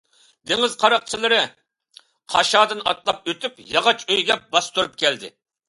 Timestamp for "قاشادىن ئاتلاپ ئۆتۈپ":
2.35-3.63